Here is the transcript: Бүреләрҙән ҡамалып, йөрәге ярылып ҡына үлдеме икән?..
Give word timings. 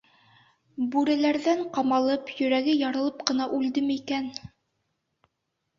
Бүреләрҙән 0.95 1.61
ҡамалып, 1.77 2.33
йөрәге 2.41 2.75
ярылып 2.81 3.23
ҡына 3.29 3.49
үлдеме 3.61 4.01
икән?.. 4.03 4.33